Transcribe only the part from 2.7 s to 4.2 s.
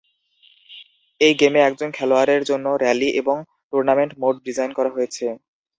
rally এবং tournament